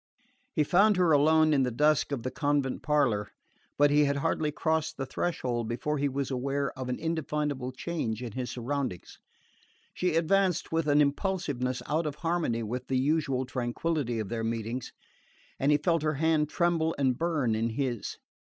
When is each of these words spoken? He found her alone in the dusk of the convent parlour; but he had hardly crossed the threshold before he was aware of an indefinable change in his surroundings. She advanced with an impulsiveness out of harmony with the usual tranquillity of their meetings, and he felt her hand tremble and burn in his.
He 0.55 0.63
found 0.63 0.97
her 0.97 1.11
alone 1.11 1.53
in 1.53 1.61
the 1.61 1.69
dusk 1.69 2.11
of 2.11 2.23
the 2.23 2.31
convent 2.31 2.81
parlour; 2.81 3.29
but 3.77 3.91
he 3.91 4.05
had 4.05 4.15
hardly 4.15 4.51
crossed 4.51 4.97
the 4.97 5.05
threshold 5.05 5.67
before 5.69 5.99
he 5.99 6.09
was 6.09 6.31
aware 6.31 6.71
of 6.71 6.89
an 6.89 6.97
indefinable 6.97 7.71
change 7.71 8.23
in 8.23 8.31
his 8.31 8.49
surroundings. 8.49 9.19
She 9.93 10.15
advanced 10.15 10.71
with 10.71 10.87
an 10.87 11.01
impulsiveness 11.01 11.83
out 11.85 12.07
of 12.07 12.15
harmony 12.15 12.63
with 12.63 12.87
the 12.87 12.97
usual 12.97 13.45
tranquillity 13.45 14.17
of 14.17 14.29
their 14.29 14.43
meetings, 14.43 14.91
and 15.59 15.71
he 15.71 15.77
felt 15.77 16.01
her 16.01 16.15
hand 16.15 16.49
tremble 16.49 16.95
and 16.97 17.15
burn 17.15 17.53
in 17.53 17.69
his. 17.69 18.17